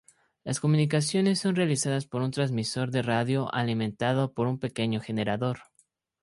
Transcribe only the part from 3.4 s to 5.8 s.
alimentado por un pequeño generador.